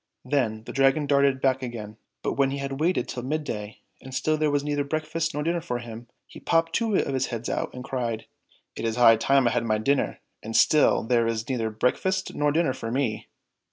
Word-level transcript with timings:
"Then 0.25 0.63
the 0.63 0.71
Dragon 0.73 1.05
darted 1.05 1.41
back 1.41 1.61
again, 1.61 1.95
but 2.23 2.33
when 2.33 2.49
he 2.49 2.57
had 2.57 2.79
waited 2.79 3.07
till 3.07 3.21
midday 3.21 3.81
and 4.01 4.15
still 4.15 4.35
there 4.35 4.49
was 4.49 4.63
neither 4.63 4.83
breakfast 4.83 5.35
nor 5.35 5.43
dinner 5.43 5.61
for 5.61 5.77
him, 5.77 6.07
he 6.25 6.39
popped 6.39 6.73
two 6.73 6.95
of 6.95 7.13
his 7.13 7.27
heads 7.27 7.49
out 7.49 7.71
and 7.75 7.83
cried, 7.83 8.25
"It 8.75 8.83
is 8.83 8.95
high 8.95 9.17
time 9.17 9.47
I 9.47 9.51
had 9.51 9.63
my 9.63 9.77
dinner, 9.77 10.19
and 10.41 10.57
still 10.57 11.03
there 11.03 11.27
is 11.27 11.47
neither 11.47 11.69
break 11.69 11.97
fast 11.99 12.33
nor 12.33 12.51
dinner 12.51 12.73
for 12.73 12.89
me 12.91 13.27